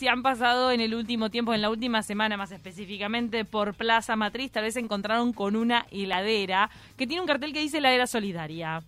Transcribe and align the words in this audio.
si 0.00 0.08
han 0.08 0.22
pasado 0.22 0.70
en 0.70 0.80
el 0.80 0.94
último 0.94 1.28
tiempo, 1.28 1.52
en 1.52 1.60
la 1.60 1.68
última 1.68 2.02
semana 2.02 2.38
más 2.38 2.52
específicamente, 2.52 3.44
por 3.44 3.74
Plaza 3.74 4.16
Matriz, 4.16 4.50
tal 4.50 4.62
vez 4.62 4.72
se 4.72 4.80
encontraron 4.80 5.34
con 5.34 5.56
una 5.56 5.84
heladera 5.90 6.70
que 6.96 7.06
tiene 7.06 7.20
un 7.20 7.26
cartel 7.26 7.52
que 7.52 7.60
dice 7.60 7.78
heladera 7.78 8.06
solidaria. 8.06 8.82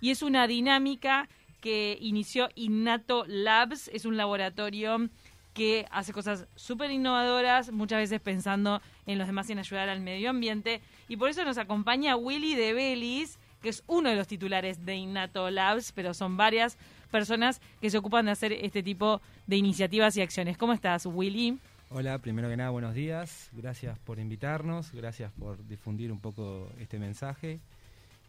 Y 0.00 0.10
es 0.10 0.22
una 0.22 0.46
dinámica 0.46 1.28
que 1.60 1.98
inició 2.00 2.48
Innato 2.54 3.26
Labs, 3.26 3.88
es 3.88 4.06
un 4.06 4.16
laboratorio 4.16 5.10
que 5.52 5.86
hace 5.90 6.14
cosas 6.14 6.46
súper 6.56 6.90
innovadoras, 6.90 7.70
muchas 7.70 7.98
veces 7.98 8.22
pensando 8.22 8.80
en 9.04 9.18
los 9.18 9.26
demás 9.26 9.50
y 9.50 9.52
en 9.52 9.58
ayudar 9.58 9.90
al 9.90 10.00
medio 10.00 10.30
ambiente. 10.30 10.80
Y 11.10 11.18
por 11.18 11.28
eso 11.28 11.44
nos 11.44 11.58
acompaña 11.58 12.16
Willy 12.16 12.54
de 12.54 12.72
Belis, 12.72 13.38
que 13.60 13.68
es 13.68 13.84
uno 13.86 14.08
de 14.08 14.16
los 14.16 14.28
titulares 14.28 14.86
de 14.86 14.94
Innato 14.94 15.50
Labs, 15.50 15.92
pero 15.92 16.14
son 16.14 16.38
varias 16.38 16.78
personas 17.14 17.60
que 17.80 17.90
se 17.90 17.98
ocupan 17.98 18.24
de 18.24 18.32
hacer 18.32 18.52
este 18.52 18.82
tipo 18.82 19.20
de 19.46 19.54
iniciativas 19.56 20.16
y 20.16 20.20
acciones. 20.20 20.58
¿Cómo 20.58 20.72
estás, 20.72 21.06
Willy? 21.06 21.56
Hola, 21.90 22.18
primero 22.18 22.48
que 22.48 22.56
nada, 22.56 22.70
buenos 22.70 22.92
días. 22.92 23.50
Gracias 23.52 23.96
por 24.00 24.18
invitarnos, 24.18 24.90
gracias 24.90 25.30
por 25.38 25.64
difundir 25.64 26.10
un 26.10 26.18
poco 26.18 26.72
este 26.80 26.98
mensaje. 26.98 27.60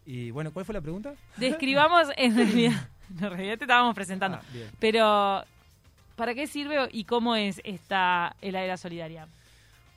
Y 0.05 0.29
bueno, 0.29 0.53
¿cuál 0.53 0.65
fue 0.65 0.73
la 0.73 0.81
pregunta? 0.81 1.15
Describamos, 1.37 2.09
en 2.17 2.35
realidad, 2.35 2.89
en 3.09 3.31
realidad 3.31 3.57
te 3.57 3.63
estábamos 3.63 3.95
presentando, 3.95 4.37
Ah, 4.37 4.43
pero 4.79 5.43
¿para 6.15 6.35
qué 6.35 6.45
sirve 6.45 6.87
y 6.91 7.05
cómo 7.05 7.35
es 7.35 7.61
esta 7.63 8.35
heladera 8.39 8.77
solidaria? 8.77 9.27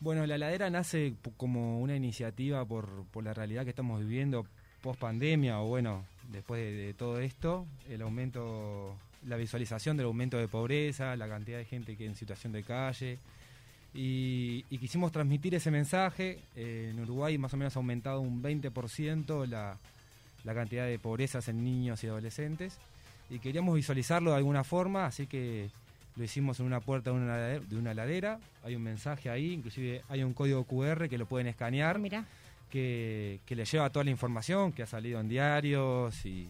Bueno, 0.01 0.25
la 0.25 0.37
heladera 0.37 0.71
nace 0.71 1.13
como 1.37 1.81
una 1.81 1.95
iniciativa 1.95 2.65
por, 2.65 3.05
por 3.11 3.23
la 3.23 3.35
realidad 3.35 3.65
que 3.65 3.71
estamos 3.71 4.01
viviendo 4.01 4.47
post 4.81 4.99
pandemia 4.99 5.61
o 5.61 5.67
bueno, 5.67 6.07
después 6.33 6.61
de, 6.61 6.95
todo 6.95 7.21
esto, 7.21 7.67
el 7.89 8.03
aumento, 8.03 8.95
la 9.27 9.37
visualización 9.37 9.97
del 9.97 10.07
aumento 10.07 10.37
de 10.39 10.49
pobreza, 10.49 11.17
la 11.17 11.29
cantidad 11.29 11.59
de 11.59 11.65
gente 11.65 11.97
que 11.97 12.07
en 12.07 12.15
situación 12.15 12.53
de 12.53 12.63
calle. 12.63 13.19
Y, 13.95 14.63
quisimos 14.79 15.13
transmitir 15.13 15.55
ese 15.55 15.71
mensaje. 15.71 16.39
Eh, 16.55 16.91
en 16.93 17.01
Uruguay 17.01 17.37
más 17.39 17.53
o 17.55 17.57
menos 17.57 17.75
ha 17.77 17.79
aumentado 17.79 18.21
un 18.21 18.43
20% 18.43 19.47
la, 19.47 19.77
la 20.45 20.55
cantidad 20.55 20.87
de 20.87 20.99
pobrezas 20.99 21.49
en 21.49 21.65
niños 21.65 22.05
y 22.05 22.07
adolescentes. 22.07 22.79
Y 23.31 23.39
queríamos 23.41 23.75
visualizarlo 23.75 24.31
de 24.31 24.37
alguna 24.37 24.65
forma, 24.65 25.07
así 25.07 25.27
que 25.27 25.69
lo 26.17 26.25
hicimos 26.25 26.61
en 26.61 26.67
una 26.67 26.81
puerta 26.81 27.11
de 27.11 27.17
una, 27.17 27.37
heladera- 27.37 27.67
de 27.67 27.77
una 27.77 27.91
heladera. 27.93 28.39
Hay 28.65 28.75
un 28.75 28.83
mensaje 28.83 29.31
ahí, 29.31 29.53
inclusive 29.53 30.03
hay 30.09 30.23
un 30.23 30.33
código 30.35 30.65
QR 30.65 31.09
que 31.09 31.19
lo 31.19 31.27
pueden 31.27 31.47
escanear, 31.47 31.99
Mira, 31.99 32.25
que, 32.71 33.41
que 33.47 33.55
le 33.57 33.65
lleva 33.65 33.91
toda 33.91 34.05
la 34.05 34.11
información 34.11 34.73
que 34.73 34.83
ha 34.83 34.87
salido 34.87 35.21
en 35.21 35.29
diarios 35.29 36.25
y, 36.27 36.49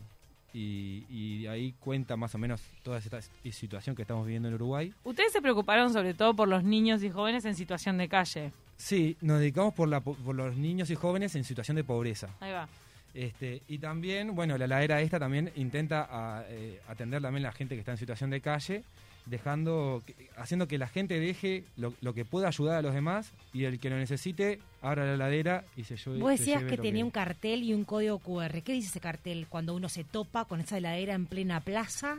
y- 0.55 1.05
y 1.11 1.47
ahí 1.47 1.75
cuenta 1.81 2.17
más 2.17 2.35
o 2.35 2.39
menos 2.39 2.61
toda 2.83 2.99
esta 2.99 3.21
situación 3.51 3.95
que 3.95 4.03
estamos 4.03 4.25
viviendo 4.27 4.49
en 4.49 4.55
Uruguay. 4.55 4.93
Ustedes 5.05 5.33
se 5.33 5.41
preocuparon 5.43 5.93
sobre 5.93 6.15
todo 6.15 6.35
por 6.35 6.49
los 6.49 6.65
niños 6.65 7.03
y 7.03 7.11
jóvenes 7.11 7.45
en 7.45 7.55
situación 7.55 7.99
de 7.99 8.09
calle. 8.09 8.53
Sí, 8.77 9.17
nos 9.21 9.41
dedicamos 9.41 9.75
por, 9.75 9.89
la, 9.89 10.01
po- 10.01 10.15
por 10.15 10.35
los 10.35 10.57
niños 10.57 10.91
y 10.91 10.95
jóvenes 10.95 11.35
en 11.35 11.45
situación 11.45 11.77
de 11.77 11.85
pobreza. 11.85 12.29
Ahí 12.41 12.53
va. 12.53 12.69
Este, 13.15 13.63
y 13.69 13.79
también, 13.79 14.35
bueno, 14.35 14.57
la 14.59 14.67
heladera 14.67 15.01
esta 15.01 15.19
también 15.19 15.51
intenta 15.57 16.07
a, 16.11 16.45
eh, 16.49 16.81
atender 16.89 17.21
también 17.23 17.45
a 17.47 17.49
la 17.49 17.53
gente 17.53 17.75
que 17.75 17.81
está 17.81 17.93
en 17.93 17.99
situación 17.99 18.31
de 18.31 18.41
calle, 18.41 18.85
dejando, 19.29 20.03
haciendo 20.37 20.67
que 20.69 20.79
la 20.79 20.89
gente 20.89 21.19
deje 21.21 21.65
lo, 21.77 21.95
lo 22.01 22.15
que 22.15 22.25
pueda 22.25 22.49
ayudar 22.49 22.77
a 22.77 22.83
los 22.83 22.95
demás 22.95 23.33
y 23.53 23.65
el 23.65 23.79
que 23.79 23.91
lo 23.91 23.97
necesite 23.97 24.61
abra 24.83 25.05
la 25.05 25.15
heladera 25.15 25.65
y 25.77 25.85
se 25.85 25.97
lleve. 25.97 26.19
vos 26.19 26.31
decías 26.39 26.63
que 26.65 26.77
tenía 26.79 27.05
un 27.05 27.11
cartel 27.11 27.63
y 27.63 27.75
un 27.75 27.85
código 27.85 28.19
QR. 28.19 28.63
¿Qué 28.63 28.73
dice 28.73 28.89
ese 28.89 29.01
cartel 29.01 29.47
cuando 29.49 29.75
uno 29.75 29.89
se 29.89 30.05
topa 30.05 30.45
con 30.47 30.61
esa 30.61 30.79
heladera 30.79 31.15
en 31.15 31.27
plena 31.27 31.61
plaza? 31.61 32.19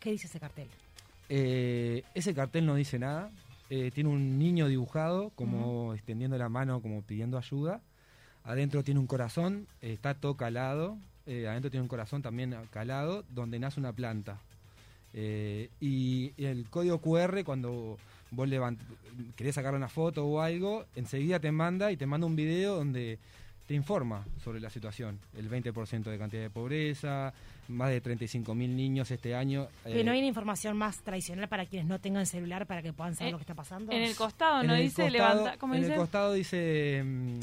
¿Qué 0.00 0.10
dice 0.12 0.26
ese 0.26 0.38
cartel? 0.40 0.68
Eh, 1.28 2.02
ese 2.14 2.34
cartel 2.34 2.66
no 2.66 2.74
dice 2.74 2.98
nada. 2.98 3.30
eh, 3.70 3.90
tiene 3.94 4.10
un 4.10 4.38
niño 4.38 4.68
dibujado 4.68 5.30
como 5.34 5.94
extendiendo 5.94 6.36
la 6.36 6.48
mano, 6.48 6.80
como 6.82 7.02
pidiendo 7.02 7.38
ayuda. 7.38 7.80
Adentro 8.44 8.84
tiene 8.84 9.00
un 9.00 9.06
corazón, 9.06 9.66
eh, 9.80 9.94
está 9.94 10.14
todo 10.14 10.36
calado. 10.36 10.98
eh, 11.26 11.48
adentro 11.48 11.70
tiene 11.70 11.82
un 11.82 11.88
corazón 11.88 12.20
también 12.20 12.54
calado, 12.70 13.24
donde 13.30 13.58
nace 13.58 13.80
una 13.80 13.94
planta. 13.94 14.38
Eh, 15.14 15.70
y 15.80 16.23
el 16.64 16.70
código 16.70 16.98
QR, 16.98 17.44
cuando 17.44 17.98
vos 18.30 18.48
levant- 18.48 18.78
querés 19.36 19.54
sacar 19.54 19.74
una 19.74 19.88
foto 19.88 20.24
o 20.26 20.40
algo, 20.40 20.86
enseguida 20.96 21.38
te 21.38 21.52
manda 21.52 21.92
y 21.92 21.96
te 21.96 22.06
manda 22.06 22.26
un 22.26 22.34
video 22.34 22.76
donde 22.76 23.18
te 23.66 23.74
informa 23.74 24.24
sobre 24.42 24.60
la 24.60 24.68
situación. 24.70 25.18
El 25.36 25.48
20% 25.48 26.10
de 26.10 26.18
cantidad 26.18 26.42
de 26.42 26.50
pobreza, 26.50 27.32
más 27.68 27.88
de 27.90 28.02
35.000 28.02 28.54
niños 28.76 29.10
este 29.10 29.34
año. 29.34 29.68
Que 29.84 30.00
eh, 30.00 30.04
no 30.04 30.12
hay 30.12 30.18
una 30.18 30.26
información 30.28 30.76
más 30.76 30.98
tradicional 31.02 31.48
para 31.48 31.64
quienes 31.64 31.86
no 31.88 31.98
tengan 31.98 32.26
celular 32.26 32.66
para 32.66 32.82
que 32.82 32.92
puedan 32.92 33.14
saber 33.14 33.28
Eh, 33.28 33.32
lo 33.32 33.38
que 33.38 33.42
está 33.44 33.54
pasando. 33.54 33.92
En 33.92 34.02
el 34.02 34.14
costado, 34.16 34.60
en 34.60 34.66
¿no? 34.66 34.74
el 34.74 34.82
Dice 34.82 35.02
costado- 35.04 35.12
levanta. 35.34 35.56
¿Cómo 35.58 35.74
en 35.74 35.80
dice? 35.80 35.92
el 35.94 35.98
costado 35.98 36.32
dice 36.34 37.02
mm, 37.04 37.40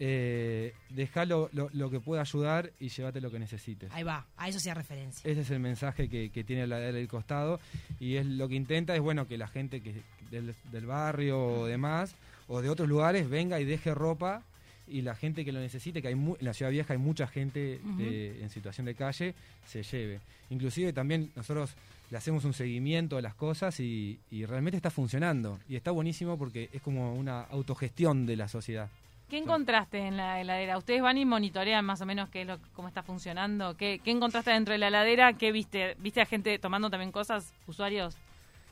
eh, 0.00 0.74
deja 0.90 1.24
lo, 1.24 1.48
lo- 1.52 1.70
lo 1.72 1.90
que 1.90 2.00
pueda 2.00 2.22
ayudar 2.22 2.72
y 2.80 2.88
llévate 2.88 3.20
lo 3.20 3.30
que 3.30 3.38
necesites. 3.38 3.92
Ahí 3.92 4.02
va, 4.02 4.26
a 4.36 4.48
eso 4.48 4.58
hacía 4.58 4.74
referencia. 4.74 5.30
Ese 5.30 5.40
es 5.42 5.50
el 5.50 5.60
mensaje 5.60 6.08
que, 6.08 6.30
que 6.30 6.44
tiene 6.44 6.66
la 6.66 6.78
del 6.78 7.06
costado 7.08 7.60
y 8.00 8.16
es 8.16 8.26
lo 8.26 8.48
que 8.48 8.54
intenta 8.56 8.94
es 8.94 9.00
bueno 9.00 9.26
que 9.28 9.38
la 9.38 9.48
gente 9.48 9.80
que 9.80 10.02
del, 10.30 10.54
del 10.72 10.86
barrio 10.86 11.38
o 11.46 11.66
demás 11.66 12.14
o 12.48 12.60
de 12.60 12.68
otros 12.70 12.88
lugares 12.88 13.28
venga 13.28 13.60
y 13.60 13.64
deje 13.64 13.94
ropa 13.94 14.42
y 14.86 15.00
la 15.02 15.14
gente 15.14 15.44
que 15.44 15.52
lo 15.52 15.60
necesite, 15.60 16.02
que 16.02 16.08
hay 16.08 16.14
mu- 16.14 16.36
en 16.38 16.44
la 16.44 16.52
ciudad 16.52 16.70
vieja 16.70 16.92
hay 16.92 16.98
mucha 16.98 17.26
gente 17.26 17.80
eh, 18.00 18.40
en 18.42 18.50
situación 18.50 18.84
de 18.86 18.94
calle, 18.94 19.34
se 19.66 19.82
lleve. 19.82 20.20
Inclusive 20.50 20.92
también 20.92 21.30
nosotros 21.36 21.70
le 22.10 22.18
hacemos 22.18 22.44
un 22.44 22.52
seguimiento 22.52 23.16
a 23.16 23.22
las 23.22 23.34
cosas 23.34 23.80
y, 23.80 24.18
y 24.30 24.44
realmente 24.44 24.76
está 24.76 24.90
funcionando. 24.90 25.58
Y 25.70 25.76
está 25.76 25.90
buenísimo 25.90 26.36
porque 26.36 26.68
es 26.72 26.82
como 26.82 27.14
una 27.14 27.40
autogestión 27.44 28.26
de 28.26 28.36
la 28.36 28.46
sociedad. 28.46 28.90
¿Qué 29.34 29.38
encontraste 29.38 29.98
en 29.98 30.16
la 30.16 30.40
heladera? 30.40 30.78
Ustedes 30.78 31.02
van 31.02 31.18
y 31.18 31.24
monitorean 31.24 31.84
más 31.84 32.00
o 32.00 32.06
menos 32.06 32.28
qué 32.28 32.42
es 32.42 32.46
lo, 32.46 32.56
cómo 32.72 32.86
está 32.86 33.02
funcionando. 33.02 33.76
¿Qué, 33.76 34.00
qué 34.04 34.12
encontraste 34.12 34.52
dentro 34.52 34.70
de 34.70 34.78
la 34.78 34.86
heladera? 34.86 35.32
¿Qué 35.32 35.50
viste? 35.50 35.96
¿Viste 35.98 36.20
a 36.20 36.24
gente 36.26 36.56
tomando 36.60 36.88
también 36.88 37.10
cosas, 37.10 37.52
usuarios? 37.66 38.16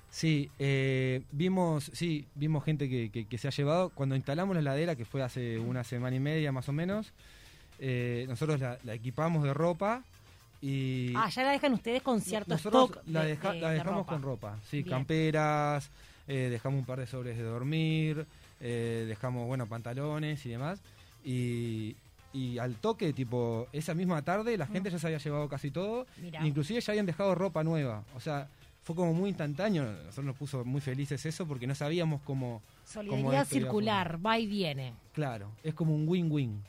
Sí, 0.08 0.50
eh, 0.60 1.22
vimos, 1.32 1.90
sí, 1.94 2.26
vimos 2.36 2.62
gente 2.64 2.88
que, 2.88 3.10
que- 3.10 3.24
que 3.26 3.38
se 3.38 3.48
ha 3.48 3.50
llevado. 3.50 3.90
Cuando 3.90 4.14
instalamos 4.14 4.54
la 4.54 4.60
heladera, 4.60 4.94
que 4.94 5.04
fue 5.04 5.20
hace 5.24 5.58
una 5.58 5.82
semana 5.82 6.14
y 6.14 6.20
media 6.20 6.52
más 6.52 6.68
o 6.68 6.72
menos, 6.72 7.12
eh, 7.80 8.24
nosotros 8.28 8.60
la, 8.60 8.78
la 8.84 8.94
equipamos 8.94 9.42
de 9.42 9.52
ropa 9.52 10.04
y 10.60 11.12
Ah, 11.16 11.28
ya 11.28 11.42
la 11.42 11.50
dejan 11.50 11.72
ustedes 11.72 12.02
con 12.02 12.20
cierto 12.20 12.50
nosotros 12.54 12.90
stock 12.90 13.02
la, 13.08 13.24
de- 13.24 13.30
deja- 13.30 13.50
de- 13.52 13.60
la 13.62 13.68
de 13.70 13.74
dejamos 13.78 13.98
ropa. 14.06 14.12
con 14.12 14.22
ropa. 14.22 14.58
Sí, 14.70 14.84
Bien. 14.84 14.90
camperas, 14.96 15.90
eh, 16.28 16.46
dejamos 16.52 16.78
un 16.78 16.86
par 16.86 17.00
de 17.00 17.08
sobres 17.08 17.36
de 17.36 17.42
dormir, 17.42 18.24
eh, 18.62 19.04
dejamos, 19.06 19.46
bueno, 19.46 19.66
pantalones 19.66 20.46
y 20.46 20.48
demás. 20.48 20.80
Y, 21.24 21.96
y 22.32 22.56
al 22.58 22.76
toque, 22.76 23.12
tipo, 23.12 23.68
esa 23.72 23.92
misma 23.92 24.22
tarde 24.22 24.56
la 24.56 24.66
gente 24.66 24.90
ya 24.90 24.98
se 24.98 25.06
había 25.08 25.18
llevado 25.18 25.48
casi 25.48 25.70
todo. 25.70 26.06
Mirá. 26.16 26.46
Inclusive 26.46 26.80
ya 26.80 26.92
habían 26.92 27.06
dejado 27.06 27.34
ropa 27.34 27.62
nueva. 27.62 28.04
O 28.14 28.20
sea, 28.20 28.48
fue 28.82 28.96
como 28.96 29.12
muy 29.12 29.28
instantáneo. 29.28 29.84
Nosotros 29.84 30.24
nos 30.24 30.36
puso 30.36 30.64
muy 30.64 30.80
felices 30.80 31.26
eso 31.26 31.46
porque 31.46 31.66
no 31.66 31.74
sabíamos 31.74 32.22
cómo... 32.22 32.62
cómo 32.62 32.62
Solidaridad 32.84 33.42
esto 33.42 33.54
circular, 33.54 34.24
va 34.24 34.38
y 34.38 34.46
viene. 34.46 34.94
Claro, 35.12 35.52
es 35.62 35.74
como 35.74 35.94
un 35.94 36.08
win-win. 36.08 36.62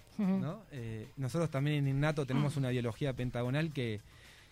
Eh, 0.71 1.07
nosotros 1.17 1.49
también 1.49 1.77
en 1.77 1.87
Innato 1.87 2.25
tenemos 2.25 2.55
una 2.55 2.71
ideología 2.71 3.13
pentagonal 3.13 3.73
que 3.73 3.99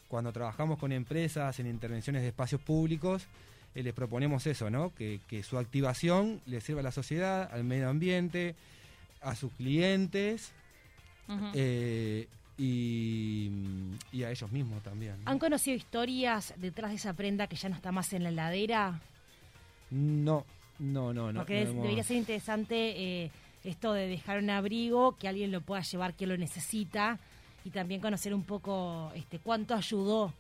cuando 0.08 0.34
trabajamos 0.34 0.80
con 0.80 0.92
empresas 0.92 1.60
en 1.60 1.68
intervenciones 1.68 2.24
de 2.24 2.30
espacios 2.30 2.62
públicos, 2.62 3.28
eh, 3.76 3.84
les 3.84 3.94
proponemos 3.94 4.46
eso, 4.48 4.70
¿no? 4.70 4.94
Que, 4.96 5.20
que 5.28 5.44
su 5.44 5.58
activación 5.58 6.42
le 6.46 6.60
sirva 6.62 6.82
a 6.82 6.84
la 6.84 6.92
sociedad, 6.92 7.50
al 7.54 7.64
medio 7.64 7.90
ambiente, 7.90 8.56
a 9.22 9.36
sus 9.36 9.52
clientes 9.54 10.52
eh, 11.54 12.28
y, 12.58 13.50
y 14.12 14.24
a 14.24 14.32
ellos 14.32 14.52
mismos 14.52 14.82
también. 14.84 15.16
¿no? 15.24 15.32
¿Han 15.32 15.40
conocido 15.40 15.78
historias 15.78 16.54
detrás 16.58 16.92
de 16.92 16.98
esa 16.98 17.14
prenda 17.14 17.48
que 17.48 17.56
ya 17.56 17.70
no 17.70 17.76
está 17.76 17.92
más 17.92 18.12
en 18.14 18.24
la 18.24 18.30
heladera? 18.30 19.00
No, 19.90 20.46
no, 20.80 21.14
no, 21.14 21.32
no. 21.32 21.40
Porque 21.42 21.54
no 21.56 21.60
es- 21.62 21.70
hemos- 21.70 21.84
debería 21.84 22.04
ser 22.04 22.18
interesante 22.18 23.24
eh, 23.26 23.32
esto 23.64 23.94
de 23.94 24.08
dejar 24.08 24.40
un 24.40 24.50
abrigo, 24.50 25.16
que 25.18 25.28
alguien 25.28 25.52
lo 25.52 25.62
pueda 25.62 25.82
llevar, 25.82 26.14
que 26.14 26.28
lo 26.28 26.36
necesita, 26.38 27.20
y 27.64 27.70
también 27.70 28.02
conocer 28.02 28.34
un 28.34 28.44
poco 28.44 29.12
este, 29.16 29.40
cuánto 29.40 29.76
ayudó 29.76 30.34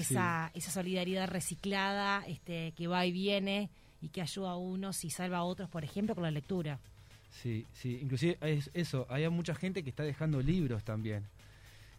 esa, 0.00 0.50
esa 0.54 0.70
solidaridad 0.70 1.28
reciclada 1.28 2.24
este, 2.26 2.72
que 2.76 2.86
va 2.86 3.04
y 3.06 3.12
viene 3.12 3.70
y 4.02 4.08
que 4.08 4.20
ayuda 4.22 4.50
a 4.52 4.56
unos 4.56 5.04
y 5.04 5.10
salva 5.10 5.38
a 5.38 5.42
otros, 5.44 5.68
por 5.68 5.84
ejemplo, 5.84 6.14
con 6.14 6.24
la 6.24 6.30
lectura. 6.30 6.78
Sí, 7.42 7.66
sí, 7.74 7.98
inclusive 8.02 8.38
es 8.40 8.70
eso, 8.74 9.06
hay 9.10 9.28
mucha 9.28 9.54
gente 9.54 9.82
que 9.82 9.90
está 9.90 10.02
dejando 10.02 10.40
libros 10.40 10.84
también. 10.84 11.24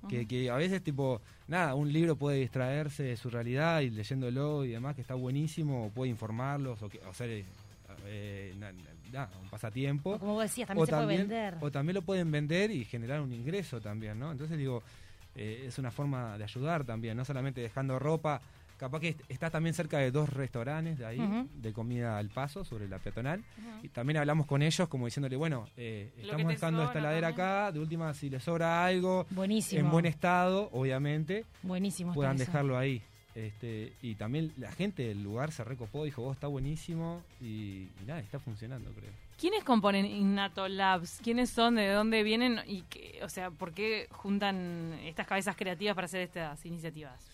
Que, 0.09 0.27
que 0.27 0.49
a 0.49 0.55
veces, 0.55 0.81
tipo, 0.83 1.21
nada, 1.47 1.73
un 1.75 1.91
libro 1.91 2.15
puede 2.15 2.37
distraerse 2.39 3.03
de 3.03 3.17
su 3.17 3.29
realidad 3.31 3.81
y 3.81 3.89
leyéndolo 3.89 4.63
y 4.63 4.69
demás, 4.69 4.95
que 4.95 5.01
está 5.01 5.15
buenísimo, 5.15 5.87
o 5.87 5.89
puede 5.89 6.11
informarlos, 6.11 6.81
o, 6.83 6.87
que, 6.87 6.99
o 6.99 7.13
ser 7.13 7.43
eh, 8.05 8.55
na- 8.59 9.27
un 9.41 9.49
pasatiempo. 9.49 10.11
O 10.13 10.19
como 10.19 10.33
vos 10.35 10.43
decías, 10.43 10.67
también 10.67 10.83
o 10.83 10.85
se 10.85 10.91
también, 10.91 11.27
puede 11.27 11.39
vender. 11.41 11.57
O 11.61 11.71
también 11.71 11.95
lo 11.95 12.01
pueden 12.03 12.31
vender 12.31 12.71
y 12.71 12.85
generar 12.85 13.21
un 13.21 13.33
ingreso 13.33 13.81
también, 13.81 14.19
¿no? 14.19 14.31
Entonces 14.31 14.57
digo, 14.57 14.83
eh, 15.37 15.65
es 15.67 15.77
una 15.77 15.91
forma 15.91 16.37
de 16.37 16.43
ayudar 16.43 16.83
también, 16.83 17.15
no 17.15 17.23
solamente 17.23 17.61
dejando 17.61 17.97
ropa 17.99 18.41
capaz 18.77 18.99
que 18.99 19.07
est- 19.09 19.21
estás 19.27 19.51
también 19.51 19.73
cerca 19.73 19.97
de 19.97 20.11
dos 20.11 20.29
restaurantes 20.29 20.99
de 20.99 21.05
ahí, 21.07 21.19
de 21.55 21.73
comida 21.73 22.17
al 22.19 22.29
paso, 22.29 22.63
sobre 22.63 22.87
la 22.87 22.99
peatonal. 22.99 23.43
Y 23.81 23.89
también 23.89 24.17
hablamos 24.17 24.45
con 24.45 24.61
ellos 24.61 24.87
como 24.87 25.05
diciéndole, 25.05 25.35
bueno, 25.35 25.67
eh, 25.77 26.11
estamos 26.17 26.47
dejando 26.47 26.83
esta 26.83 26.99
heladera 26.99 27.29
acá, 27.29 27.71
de 27.71 27.79
última, 27.79 28.13
si 28.13 28.29
les 28.29 28.43
sobra 28.43 28.85
algo, 28.85 29.25
Buenísimo. 29.31 29.81
en 29.83 29.89
buen 29.91 30.05
estado, 30.05 30.69
obviamente, 30.73 31.43
Buenísimo. 31.63 32.13
puedan 32.13 32.35
eso. 32.35 32.45
dejarlo 32.45 32.77
ahí. 32.77 33.01
Este, 33.33 33.93
y 34.03 34.13
también 34.15 34.51
la 34.57 34.71
gente 34.71 35.03
del 35.07 35.23
lugar 35.23 35.51
se 35.51 35.63
recopó, 35.63 36.05
dijo, 36.05 36.21
vos 36.23 36.35
está 36.35 36.45
buenísimo 36.47 37.23
y, 37.41 37.45
y 38.01 38.05
nada, 38.05 38.19
está 38.19 38.39
funcionando, 38.39 38.91
creo. 38.93 39.09
¿Quiénes 39.37 39.63
componen 39.63 40.05
Innato 40.05 40.67
Labs? 40.67 41.19
¿Quiénes 41.23 41.51
son? 41.51 41.75
¿De 41.75 41.89
dónde 41.89 42.23
vienen? 42.23 42.59
Y 42.67 42.83
o 43.21 43.29
sea, 43.29 43.51
¿por 43.51 43.71
qué 43.71 44.07
juntan 44.09 44.97
estas 45.03 45.27
cabezas 45.27 45.55
creativas 45.55 45.95
para 45.95 46.05
hacer 46.05 46.21
estas 46.21 46.65
iniciativas? 46.65 47.27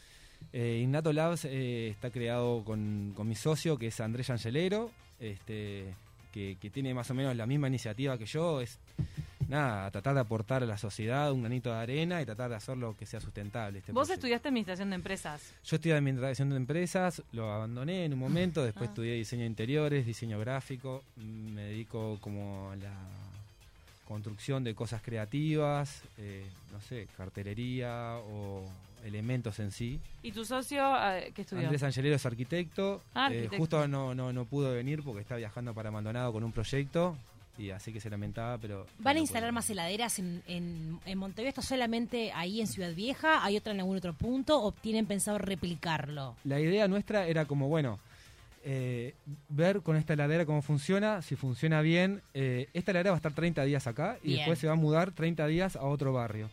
Eh, 0.52 0.86
Labs 1.14 1.46
eh, 1.46 1.88
está 1.90 2.10
creado 2.10 2.64
con, 2.66 3.14
con 3.16 3.28
mi 3.28 3.36
socio, 3.36 3.78
que 3.78 3.88
es 3.88 4.00
Andrés 4.02 4.30
Angelero, 4.30 4.92
este, 5.20 5.96
que, 6.34 6.58
que 6.60 6.70
tiene 6.70 6.94
más 6.94 7.10
o 7.10 7.14
menos 7.14 7.36
la 7.36 7.46
misma 7.46 7.68
iniciativa 7.70 8.18
que 8.18 8.26
yo. 8.26 8.60
Es 8.60 8.78
nada, 9.54 9.92
tratar 9.92 10.16
de 10.16 10.20
aportar 10.22 10.64
a 10.64 10.66
la 10.66 10.78
sociedad 10.78 11.32
un 11.32 11.42
granito 11.42 11.70
de 11.72 11.78
arena 11.78 12.22
y 12.22 12.26
tratar 12.26 12.50
de 12.50 12.56
hacerlo 12.56 12.96
que 12.98 13.06
sea 13.06 13.22
sustentable. 13.22 13.80
Este 13.80 13.92
Vos 13.92 14.10
estudiaste 14.10 14.48
administración 14.50 14.90
de 14.90 14.96
empresas. 14.96 15.54
Yo 15.64 15.76
estudié 15.76 15.96
administración 15.96 16.50
de 16.50 16.58
empresas, 16.58 17.22
lo 17.32 17.52
abandoné 17.52 18.06
en 18.06 18.14
un 18.14 18.20
momento, 18.20 18.64
después 18.64 18.88
Ah. 18.88 18.92
estudié 18.92 19.14
diseño 19.14 19.42
de 19.42 19.48
interiores, 19.48 20.06
diseño 20.06 20.40
gráfico, 20.40 21.04
me 21.18 21.62
dedico 21.64 22.18
como 22.20 22.72
a 22.72 22.76
la 22.76 22.94
construcción 24.08 24.64
de 24.64 24.76
cosas 24.76 25.02
creativas, 25.02 26.02
eh, 26.18 26.46
no 26.72 26.82
sé, 26.82 27.08
cartelería 27.16 28.18
o 28.18 28.64
elementos 29.06 29.60
en 29.60 29.72
sí. 29.72 30.00
¿Y 30.24 30.32
tu 30.32 30.46
socio 30.46 30.82
eh, 31.14 31.32
qué 31.36 31.44
estudió? 31.44 31.64
Andrés 31.64 31.84
Angelero 31.84 32.16
es 32.16 32.26
arquitecto. 32.26 33.02
Ah, 33.14 33.28
eh, 33.32 33.38
arquitecto. 33.38 33.58
justo 33.58 33.88
no, 33.88 34.14
no, 34.16 34.34
no 34.34 34.46
pudo 34.46 34.74
venir 34.74 35.04
porque 35.04 35.22
está 35.22 35.36
viajando 35.36 35.74
para 35.74 35.92
Maldonado 35.92 36.32
con 36.34 36.44
un 36.44 36.52
proyecto 36.52 37.16
y 37.58 37.70
así 37.70 37.94
que 37.94 38.00
se 38.00 38.10
lamentaba, 38.10 38.58
pero... 38.58 38.88
¿Van 39.00 39.18
a 39.18 39.20
instalar 39.20 39.52
más 39.52 39.70
heladeras 39.70 40.18
en, 40.20 40.42
en, 40.48 41.00
en 41.06 41.18
Montevideo? 41.18 41.50
¿Esto 41.50 41.62
solamente 41.62 42.32
ahí 42.34 42.62
en 42.62 42.68
Ciudad 42.68 42.94
Vieja? 42.94 43.44
¿Hay 43.46 43.58
otra 43.58 43.74
en 43.74 43.80
algún 43.80 43.98
otro 43.98 44.14
punto? 44.14 44.62
¿O 44.62 44.72
tienen 44.72 45.06
pensado 45.06 45.38
replicarlo? 45.38 46.36
La 46.44 46.60
idea 46.60 46.88
nuestra 46.88 47.28
era 47.28 47.46
como, 47.46 47.68
bueno, 47.68 48.00
eh, 48.66 49.14
ver 49.50 49.82
con 49.82 49.98
esta 49.98 50.14
heladera 50.14 50.46
cómo 50.46 50.62
funciona, 50.62 51.22
si 51.22 51.36
funciona 51.36 51.82
bien. 51.82 52.22
Eh, 52.34 52.70
esta 52.74 52.92
heladera 52.92 53.12
va 53.12 53.18
a 53.18 53.20
estar 53.20 53.34
30 53.34 53.64
días 53.66 53.86
acá 53.88 54.18
y 54.24 54.28
Bien. 54.28 54.38
después 54.40 54.60
se 54.60 54.68
va 54.68 54.74
a 54.74 54.78
mudar 54.78 55.12
30 55.12 55.46
días 55.48 55.76
a 55.76 55.84
otro 55.84 56.14
barrio. 56.14 56.50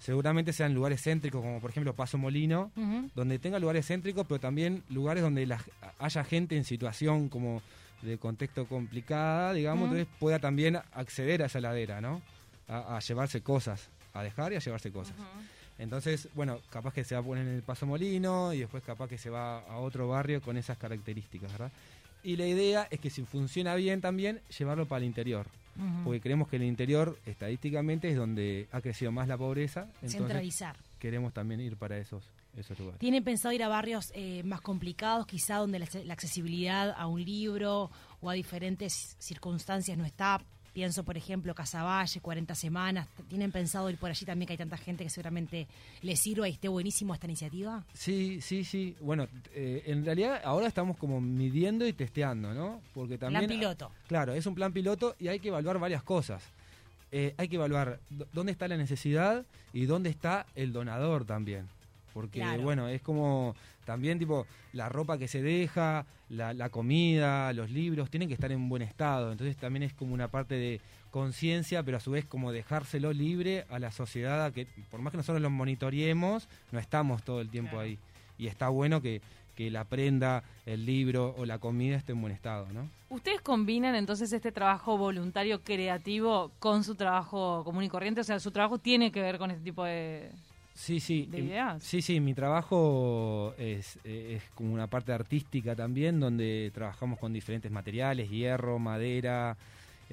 Seguramente 0.00 0.52
sean 0.52 0.74
lugares 0.74 1.00
céntricos, 1.00 1.40
como 1.40 1.60
por 1.60 1.70
ejemplo 1.70 1.94
Paso 1.94 2.18
Molino, 2.18 2.72
donde 3.14 3.38
tenga 3.38 3.60
lugares 3.60 3.86
céntricos, 3.86 4.26
pero 4.26 4.40
también 4.40 4.82
lugares 4.90 5.22
donde 5.22 5.46
la- 5.46 5.62
haya 6.00 6.24
gente 6.24 6.56
en 6.56 6.64
situación 6.64 7.28
como 7.28 7.62
de 8.02 8.18
contexto 8.18 8.66
complicada, 8.66 9.52
digamos, 9.52 9.84
entonces 9.84 10.08
pueda 10.18 10.38
también 10.38 10.76
acceder 10.92 11.42
a 11.42 11.46
esa 11.46 11.58
heladera, 11.58 12.00
¿no? 12.00 12.20
A, 12.68 12.96
a 12.96 13.00
llevarse 13.00 13.40
cosas, 13.40 13.88
a 14.12 14.22
dejar 14.22 14.52
y 14.52 14.56
a 14.56 14.58
llevarse 14.58 14.90
cosas. 14.92 15.14
Entonces, 15.78 16.28
bueno, 16.34 16.60
capaz 16.70 16.92
que 16.92 17.02
se 17.04 17.14
va 17.14 17.20
a 17.20 17.24
poner 17.24 17.46
en 17.46 17.54
el 17.54 17.62
Paso 17.62 17.86
Molino 17.86 18.52
y 18.52 18.60
después 18.60 18.82
capaz 18.84 19.08
que 19.08 19.18
se 19.18 19.30
va 19.30 19.60
a 19.60 19.78
otro 19.78 20.08
barrio 20.08 20.40
con 20.42 20.56
esas 20.56 20.76
características, 20.78 21.50
¿verdad? 21.52 21.72
Y 22.22 22.36
la 22.36 22.46
idea 22.46 22.86
es 22.90 23.00
que 23.00 23.10
si 23.10 23.24
funciona 23.24 23.74
bien 23.74 24.00
también, 24.00 24.40
llevarlo 24.56 24.86
para 24.86 24.98
el 24.98 25.04
interior. 25.06 25.46
Porque 26.04 26.20
creemos 26.20 26.48
que 26.48 26.56
el 26.56 26.64
interior, 26.64 27.18
estadísticamente, 27.24 28.10
es 28.10 28.16
donde 28.16 28.68
ha 28.72 28.82
crecido 28.82 29.10
más 29.10 29.26
la 29.26 29.38
pobreza. 29.38 29.86
Entonces, 29.94 30.18
Centralizar. 30.18 30.76
queremos 30.98 31.32
también 31.32 31.60
ir 31.62 31.76
para 31.76 31.96
esos, 31.96 32.22
esos 32.56 32.78
lugares. 32.78 32.98
¿Tienen 33.00 33.24
pensado 33.24 33.52
ir 33.52 33.62
a 33.62 33.68
barrios 33.68 34.12
eh, 34.14 34.42
más 34.44 34.60
complicados, 34.60 35.26
quizá 35.26 35.56
donde 35.56 35.78
la, 35.78 35.88
la 36.04 36.12
accesibilidad 36.12 36.94
a 36.96 37.06
un 37.06 37.24
libro 37.24 37.90
o 38.20 38.30
a 38.30 38.34
diferentes 38.34 39.16
circunstancias 39.18 39.96
no 39.96 40.04
está? 40.04 40.40
Pienso, 40.72 41.04
por 41.04 41.18
ejemplo, 41.18 41.54
Casaballe, 41.54 42.20
40 42.20 42.54
semanas. 42.54 43.06
¿Tienen 43.28 43.52
pensado 43.52 43.90
ir 43.90 43.98
por 43.98 44.08
allí 44.08 44.24
también, 44.24 44.46
que 44.46 44.54
hay 44.54 44.58
tanta 44.58 44.78
gente 44.78 45.04
que 45.04 45.10
seguramente 45.10 45.66
les 46.00 46.18
sirva 46.18 46.48
y 46.48 46.52
esté 46.52 46.68
buenísimo 46.68 47.12
esta 47.12 47.26
iniciativa? 47.26 47.84
Sí, 47.92 48.40
sí, 48.40 48.64
sí. 48.64 48.96
Bueno, 49.00 49.28
eh, 49.54 49.82
en 49.86 50.02
realidad 50.04 50.40
ahora 50.42 50.66
estamos 50.66 50.96
como 50.96 51.20
midiendo 51.20 51.86
y 51.86 51.92
testeando, 51.92 52.54
¿no? 52.54 52.80
Porque 52.94 53.18
también... 53.18 53.46
Plan 53.46 53.58
piloto. 53.58 53.90
Claro, 54.08 54.32
es 54.32 54.46
un 54.46 54.54
plan 54.54 54.72
piloto 54.72 55.14
y 55.18 55.28
hay 55.28 55.40
que 55.40 55.48
evaluar 55.48 55.78
varias 55.78 56.02
cosas. 56.02 56.42
Eh, 57.10 57.34
hay 57.36 57.48
que 57.48 57.56
evaluar 57.56 58.00
dónde 58.32 58.52
está 58.52 58.66
la 58.66 58.78
necesidad 58.78 59.44
y 59.74 59.84
dónde 59.84 60.08
está 60.08 60.46
el 60.54 60.72
donador 60.72 61.26
también. 61.26 61.68
Porque, 62.12 62.40
Claro. 62.40 62.62
bueno, 62.62 62.88
es 62.88 63.00
como 63.02 63.54
también 63.84 64.18
tipo 64.18 64.46
la 64.72 64.88
ropa 64.88 65.18
que 65.18 65.28
se 65.28 65.42
deja, 65.42 66.06
la, 66.28 66.54
la 66.54 66.68
comida, 66.70 67.52
los 67.52 67.70
libros, 67.70 68.10
tienen 68.10 68.28
que 68.28 68.34
estar 68.34 68.52
en 68.52 68.68
buen 68.68 68.82
estado. 68.82 69.32
Entonces 69.32 69.56
también 69.56 69.82
es 69.82 69.92
como 69.92 70.14
una 70.14 70.28
parte 70.28 70.54
de 70.54 70.80
conciencia, 71.10 71.82
pero 71.82 71.98
a 71.98 72.00
su 72.00 72.10
vez 72.10 72.24
como 72.24 72.52
dejárselo 72.52 73.12
libre 73.12 73.66
a 73.68 73.78
la 73.78 73.90
sociedad, 73.92 74.44
a 74.44 74.50
que 74.52 74.66
por 74.90 75.00
más 75.00 75.10
que 75.10 75.18
nosotros 75.18 75.42
lo 75.42 75.50
monitoreemos, 75.50 76.48
no 76.70 76.78
estamos 76.78 77.22
todo 77.22 77.40
el 77.40 77.50
tiempo 77.50 77.78
ahí. 77.78 77.98
Y 78.38 78.46
está 78.46 78.68
bueno 78.70 79.02
que, 79.02 79.20
que 79.54 79.70
la 79.70 79.84
prenda, 79.84 80.42
el 80.64 80.86
libro 80.86 81.34
o 81.36 81.44
la 81.44 81.58
comida 81.58 81.96
esté 81.96 82.12
en 82.12 82.20
buen 82.22 82.32
estado, 82.32 82.66
¿no? 82.72 82.88
¿Ustedes 83.10 83.42
combinan 83.42 83.94
entonces 83.94 84.32
este 84.32 84.52
trabajo 84.52 84.96
voluntario 84.96 85.60
creativo 85.62 86.50
con 86.58 86.82
su 86.82 86.94
trabajo 86.94 87.62
común 87.62 87.84
y 87.84 87.88
corriente? 87.90 88.22
O 88.22 88.24
sea, 88.24 88.40
su 88.40 88.50
trabajo 88.50 88.78
tiene 88.78 89.12
que 89.12 89.20
ver 89.20 89.36
con 89.36 89.50
este 89.50 89.62
tipo 89.62 89.84
de... 89.84 90.30
Sí, 90.74 91.00
sí. 91.00 91.26
de 91.30 91.40
ideas. 91.40 91.82
Sí, 91.82 92.02
sí, 92.02 92.18
mi 92.20 92.34
trabajo 92.34 93.54
es, 93.58 93.98
es 94.04 94.42
como 94.54 94.72
una 94.74 94.86
parte 94.86 95.12
artística 95.12 95.76
también, 95.76 96.18
donde 96.20 96.70
trabajamos 96.74 97.18
con 97.18 97.32
diferentes 97.32 97.70
materiales, 97.70 98.30
hierro, 98.30 98.78
madera, 98.78 99.56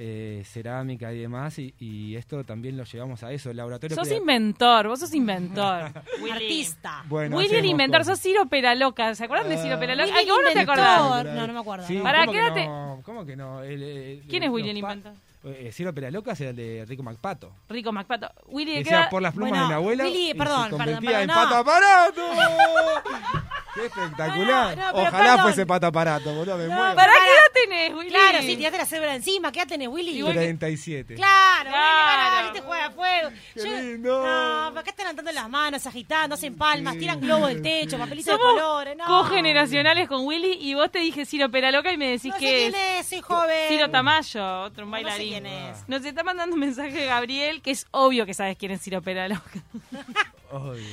eh, 0.01 0.43
cerámica 0.45 1.11
y 1.13 1.19
demás, 1.19 1.59
y, 1.59 1.73
y 1.79 2.15
esto 2.15 2.43
también 2.45 2.77
lo 2.77 2.83
llevamos 2.85 3.21
a 3.23 3.31
eso, 3.33 3.49
el 3.51 3.57
laboratorio. 3.57 3.95
Sos 3.95 4.07
crea- 4.07 4.17
inventor, 4.19 4.87
vos 4.87 4.99
sos 4.99 5.13
inventor. 5.13 5.91
Artista. 6.31 7.03
Bueno, 7.09 7.35
Willy 7.37 7.55
el 7.55 7.65
inventor, 7.65 8.05
sos 8.05 8.19
Ciro 8.19 8.45
Peraloca. 8.47 9.13
¿Se 9.15 9.25
acuerdan 9.25 9.49
de 9.49 9.57
Ciro 9.57 9.75
Ah. 9.75 9.79
Peraloca? 9.79 10.13
Ay, 10.15 10.25
vos 10.25 10.39
no 10.45 10.51
te 10.53 10.59
acordás. 10.59 11.25
No, 11.25 11.47
no 11.47 11.53
me 11.53 11.59
acuerdo. 11.59 11.85
Sí, 11.87 11.97
¿cómo 11.97 12.31
¿qué 12.31 12.39
que 12.53 12.65
no? 12.65 13.01
¿Cómo 13.03 13.25
que 13.25 13.35
no? 13.35 13.63
El, 13.63 13.83
el- 13.83 14.21
¿Quién 14.29 14.43
es 14.43 14.49
Willy 14.49 14.69
el 14.69 14.77
inventor? 14.77 15.13
Eh, 15.43 15.71
Ciro 15.71 15.93
Peraloca 15.93 16.33
es 16.33 16.41
el 16.41 16.55
de 16.55 16.85
Rico 16.87 17.01
Macpato. 17.01 17.53
Rico 17.69 17.91
Macpato. 17.93 18.29
Willy, 18.47 18.75
¿de 18.77 18.83
qué 18.83 19.05
por 19.09 19.21
las 19.21 19.33
plumas 19.33 19.51
Bueno, 19.51 19.63
de 19.63 19.69
mi 19.69 19.73
abuela. 19.75 20.03
Willy, 20.03 20.31
y 20.31 20.33
perdón, 20.33 20.63
se 20.65 20.69
perdón, 20.71 20.79
convertía 20.79 21.21
en 21.21 21.27
perdón, 21.27 21.43
pato 21.43 21.55
no. 21.55 21.61
aparato. 21.61 22.21
¡Qué 23.75 23.85
espectacular! 23.85 24.77
No, 24.77 24.91
no, 24.91 24.97
Ojalá 24.99 25.23
perdón. 25.23 25.39
fuese 25.43 25.65
pato 25.65 25.87
aparato, 25.87 26.33
boludo, 26.33 26.57
me 26.57 26.67
muero. 26.67 26.95
¿Para 26.95 27.13
qué 27.13 27.19
edad 27.19 27.48
tenés, 27.63 27.93
Willy? 27.93 28.09
Claro, 28.09 28.39
sí, 28.41 28.55
tiraste 28.57 28.77
la 28.77 28.85
cebra 28.85 29.15
encima. 29.15 29.51
¿Qué 29.51 29.59
edad 29.59 29.67
tenés, 29.67 29.87
Willy? 29.87 30.11
Igual 30.17 30.33
que- 30.33 30.39
37. 30.39 31.15
Claro, 31.15 31.69
Claro. 31.69 32.35
bueno, 32.35 32.53
te 32.53 32.61
juega 32.61 32.85
a 32.85 32.91
fuego. 32.91 33.29
Qué 33.53 33.59
Yo- 33.59 33.65
lindo. 33.81 34.25
No, 34.25 34.73
¿para 34.73 34.83
qué 34.83 34.89
están 34.91 35.05
levantando 35.05 35.31
las 35.31 35.49
manos, 35.49 35.85
agitando, 35.87 36.35
hacen 36.35 36.55
palmas, 36.55 36.93
Sí, 36.93 36.99
tiran 37.01 37.19
globos 37.21 37.49
del 37.49 37.61
techo, 37.61 37.97
papelitos 37.97 38.33
de 38.33 38.39
colores? 38.39 38.97
No. 38.97 39.05
cogeneracionales 39.05 40.07
con 40.07 40.25
Willy 40.25 40.53
y 40.59 40.73
vos 40.73 40.91
te 40.91 40.99
dije 40.99 41.25
Ciro 41.25 41.49
Peraloca 41.49 41.91
y 41.91 41.97
me 41.97 42.07
decís 42.09 42.25
No 42.31 42.33
sé 42.33 42.39
que 42.39 42.69
quién 42.71 42.75
es, 42.75 43.07
soy 43.07 43.21
joven. 43.21 43.67
Ciro 43.69 43.89
Tamayo, 43.89 44.61
otro 44.63 44.85
No 44.85 44.95
sé 44.97 45.03
bailarín. 45.03 45.29
quién 45.29 45.45
es. 45.45 45.87
Nos 45.87 46.03
está 46.05 46.23
mandando 46.23 46.53
un 46.55 46.59
mensaje 46.59 47.05
Gabriel, 47.05 47.61
que 47.61 47.71
es 47.71 47.87
obvio 47.91 48.25
que 48.25 48.33
sabes 48.33 48.57
quién 48.57 48.71
es 48.71 48.81
Ciro 48.81 49.01
Peraloca. 49.01 49.59
Obvio. 50.51 50.83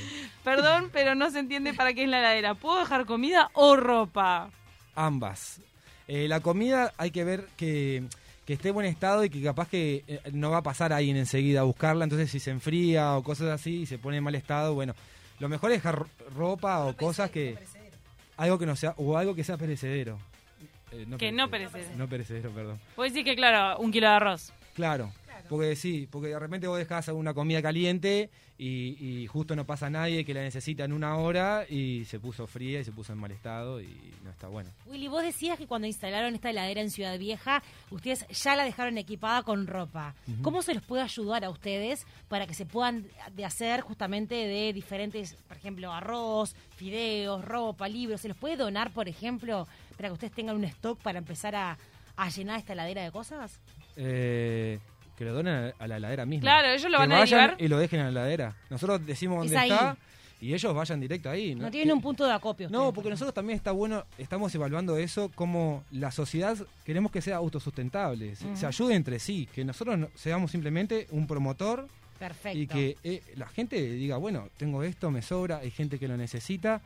Perdón, 0.45 0.91
pero 0.93 1.15
no 1.15 1.31
se 1.31 1.39
entiende 1.39 1.73
para 1.73 1.95
qué 1.95 2.03
es 2.05 2.09
la 2.09 2.19
heladera. 2.19 2.55
¿Puedo 2.55 2.79
dejar 2.81 3.07
comida 3.07 3.51
o 3.55 3.75
ropa? 3.77 4.51
Ambas. 4.95 5.61
Eh, 6.09 6.29
la 6.29 6.41
comida 6.41 6.93
hay 6.99 7.11
que 7.11 7.25
ver 7.25 7.47
que, 7.57 8.03
que 8.47 8.53
esté 8.55 8.69
en 8.69 8.75
buen 8.75 8.87
estado 8.87 9.25
y 9.25 9.31
que 9.31 9.43
capaz 9.43 9.69
que 9.69 10.05
eh, 10.07 10.21
no 10.33 10.51
va 10.51 10.59
a 10.59 10.63
pasar 10.63 10.93
ahí 10.93 11.11
en 11.11 11.17
enseguida 11.17 11.61
a 11.61 11.65
buscarla. 11.65 12.05
Entonces, 12.05 12.31
si 12.31 12.39
se 12.41 12.51
enfría 12.51 13.17
o 13.17 13.23
cosas 13.23 13.49
así 13.49 13.83
y 13.83 13.87
se 13.87 13.99
pone 13.99 14.19
en 14.19 14.25
mal 14.25 14.35
estado, 14.35 14.75
bueno, 14.75 14.95
lo 15.41 15.49
mejor 15.49 15.73
es 15.73 15.79
dejar 15.79 15.97
ro- 15.99 16.09
ropa 16.35 16.85
o 16.85 16.97
cosas 16.97 17.31
que. 17.31 17.57
Algo 18.37 18.59
que 18.59 18.67
no 18.67 18.77
sea. 18.77 18.95
O 18.99 19.17
algo 19.17 19.35
que 19.35 19.45
sea 19.45 19.57
perecedero. 19.57 20.19
Eh, 20.93 21.07
Que 21.19 21.33
no 21.33 21.49
perecedero. 21.51 21.97
No 21.97 22.07
perecedero, 22.09 22.51
perdón. 22.51 22.79
Puedo 22.95 23.09
decir 23.09 23.25
que, 23.25 23.35
claro, 23.35 23.79
un 23.81 23.91
kilo 23.91 24.09
de 24.09 24.15
arroz. 24.15 24.53
Claro, 24.75 25.11
porque 25.49 25.77
sí, 25.77 26.09
porque 26.11 26.29
de 26.29 26.39
repente 26.39 26.67
vos 26.67 26.79
dejás 26.79 27.09
una 27.09 27.35
comida 27.35 27.63
caliente 27.63 28.31
y, 28.59 28.97
y 28.99 29.27
justo 29.27 29.55
no 29.55 29.67
pasa 29.67 29.91
nadie 29.91 30.25
que 30.25 30.33
la 30.35 30.43
necesita 30.43 30.85
en 30.85 30.93
una 30.93 31.17
hora 31.17 31.67
y 31.69 32.05
se 32.07 32.19
puso 32.19 32.47
fría 32.47 32.81
y 32.81 32.85
se 32.85 32.93
puso 32.93 33.13
en 33.13 33.19
mal 33.19 33.31
estado 33.31 33.81
y 33.81 34.15
no 34.25 34.31
está 34.31 34.49
bueno. 34.49 34.71
Willy, 34.87 35.09
vos 35.09 35.23
decías 35.23 35.59
que 35.59 35.67
cuando 35.67 35.87
instalaron 35.87 36.35
esta 36.35 36.51
heladera 36.51 36.81
en 36.81 36.91
Ciudad 36.91 37.19
Vieja, 37.19 37.63
ustedes 37.91 38.27
ya 38.29 38.57
la 38.57 38.65
dejaron 38.65 38.99
equipada 38.99 39.43
con 39.43 39.67
ropa. 39.67 40.15
¿Cómo 40.43 40.63
se 40.63 40.75
les 40.75 40.83
puede 40.83 41.03
ayudar 41.03 41.45
a 41.45 41.51
ustedes 41.51 42.07
para 42.29 42.47
que 42.47 42.55
se 42.55 42.67
puedan 42.67 43.07
de 43.35 43.45
hacer 43.45 43.81
justamente 43.81 44.35
de 44.35 44.73
diferentes, 44.73 45.35
por 45.49 45.57
ejemplo, 45.57 45.93
arroz, 45.93 46.55
fideos, 46.77 47.45
ropa, 47.45 47.89
libros? 47.89 48.21
¿Se 48.21 48.29
les 48.29 48.37
puede 48.37 48.57
donar, 48.57 48.93
por 48.93 49.09
ejemplo, 49.09 49.67
para 49.97 50.09
que 50.09 50.15
ustedes 50.15 50.33
tengan 50.33 50.57
un 50.57 50.65
stock 50.65 51.01
para 51.01 51.19
empezar 51.19 51.55
a, 51.55 51.79
a 52.17 52.29
llenar 52.31 52.59
esta 52.59 52.73
heladera 52.73 53.03
de 53.03 53.11
cosas? 53.11 53.61
Eh, 53.97 54.79
que 55.17 55.25
lo 55.25 55.33
donen 55.35 55.73
a 55.79 55.87
la 55.87 55.97
heladera 55.97 56.27
misma. 56.27 56.43
Claro, 56.43 56.69
ellos 56.69 56.85
lo 56.91 56.99
Que 56.99 57.03
van 57.03 57.13
a 57.13 57.19
vayan 57.19 57.41
derivar. 57.41 57.63
y 57.63 57.69
lo 57.69 57.79
dejen 57.79 58.01
en 58.01 58.05
la 58.07 58.11
heladera. 58.11 58.55
Nosotros 58.71 59.05
decimos 59.07 59.47
Es 59.47 59.53
dónde 59.53 59.59
ahí. 59.59 59.71
está 59.71 59.97
y 60.41 60.53
ellos 60.53 60.75
vayan 60.75 61.01
directo 61.01 61.31
ahí. 61.31 61.55
No 61.55 61.71
tienen 61.71 61.95
un 61.95 62.03
punto 62.03 62.27
de 62.27 62.33
acopio. 62.33 62.69
No, 62.69 62.79
ustedes, 62.81 62.95
porque 62.95 63.11
nosotros 63.11 63.33
también 63.35 63.57
está 63.57 63.73
bueno, 63.73 64.05
estamos 64.19 64.55
evaluando 64.55 64.99
eso, 64.99 65.31
como 65.35 65.83
la 65.93 66.11
sociedad 66.11 66.57
queremos 66.85 67.11
que 67.11 67.23
sea 67.23 67.37
autosustentable, 67.37 68.37
se, 68.37 68.55
se 68.57 68.67
ayude 68.67 68.95
entre 68.95 69.19
sí, 69.19 69.49
que 69.55 69.65
nosotros 69.65 69.99
no- 69.99 70.09
seamos 70.15 70.51
simplemente 70.51 71.07
un 71.11 71.27
promotor 71.27 71.89
Perfecto. 72.19 72.59
y 72.59 72.67
que 72.67 72.97
eh, 73.03 73.23
la 73.37 73.47
gente 73.47 73.81
diga, 73.81 74.19
bueno, 74.19 74.49
tengo 74.59 74.83
esto, 74.83 75.11
me 75.11 75.23
sobra, 75.23 75.59
hay 75.59 75.71
gente 75.71 75.99
que 75.99 76.07
lo 76.07 76.17
necesita. 76.19 76.83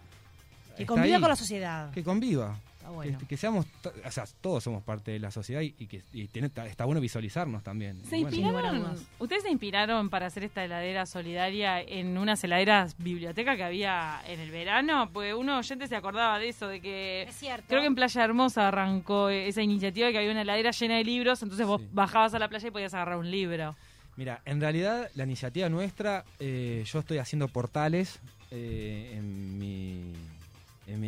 Que 0.76 0.84
está 0.84 0.94
conviva 0.94 1.16
ahí, 1.16 1.20
con 1.20 1.28
la 1.30 1.36
sociedad. 1.36 1.90
Que 1.90 2.04
conviva. 2.04 2.56
Está 2.90 2.96
bueno. 2.96 3.18
Que, 3.18 3.26
que 3.26 3.36
seamos, 3.36 3.66
to- 3.82 3.92
o 4.04 4.10
sea, 4.10 4.24
todos 4.40 4.62
somos 4.64 4.82
parte 4.82 5.10
de 5.12 5.18
la 5.18 5.30
sociedad 5.30 5.60
y, 5.60 5.74
y 5.78 5.86
que 5.86 6.02
y 6.12 6.26
tiene- 6.28 6.50
está, 6.66 6.84
bueno 6.84 7.00
visualizarnos 7.00 7.62
también. 7.62 8.02
¿Se 8.04 8.20
bueno, 8.20 8.28
inspiraron? 8.36 8.96
¿Ustedes 9.18 9.42
se 9.42 9.50
inspiraron 9.50 10.10
para 10.10 10.26
hacer 10.26 10.44
esta 10.44 10.64
heladera 10.64 11.06
solidaria 11.06 11.80
en 11.80 12.18
unas 12.18 12.42
heladeras 12.44 12.96
biblioteca 12.98 13.56
que 13.56 13.64
había 13.64 14.20
en 14.26 14.40
el 14.40 14.50
verano? 14.50 15.10
Pues 15.12 15.34
uno 15.34 15.58
oyente 15.58 15.86
se 15.86 15.96
acordaba 15.96 16.38
de 16.38 16.48
eso, 16.48 16.68
de 16.68 16.80
que 16.80 17.22
Es 17.22 17.36
cierto. 17.36 17.66
creo 17.68 17.80
que 17.80 17.86
en 17.86 17.94
Playa 17.94 18.24
Hermosa 18.24 18.68
arrancó 18.68 19.28
esa 19.30 19.62
iniciativa 19.62 20.06
de 20.08 20.12
que 20.12 20.18
había 20.18 20.30
una 20.32 20.42
heladera 20.42 20.70
llena 20.72 20.96
de 20.96 21.04
libros, 21.04 21.42
entonces 21.42 21.66
vos 21.66 21.80
Sí. 21.80 21.88
bajabas 21.92 22.34
a 22.34 22.38
la 22.38 22.48
playa 22.48 22.68
y 22.68 22.70
podías 22.70 22.94
agarrar 22.94 23.16
un 23.18 23.30
libro. 23.30 23.76
Mira, 24.16 24.42
en 24.44 24.60
realidad 24.60 25.08
la 25.14 25.24
iniciativa 25.24 25.68
nuestra, 25.68 26.24
eh, 26.40 26.82
yo 26.84 26.98
estoy 26.98 27.18
haciendo 27.18 27.48
portales 27.48 28.20
eh, 28.50 29.12
en, 29.16 29.56
mi, 29.58 29.99